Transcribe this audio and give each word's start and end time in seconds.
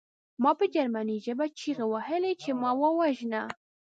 ما 0.41 0.51
په 0.59 0.65
جرمني 0.73 1.17
ژبه 1.25 1.45
چیغې 1.59 1.85
وهلې 1.93 2.33
چې 2.41 2.49
ما 2.61 2.71
ووژنه 2.81 3.41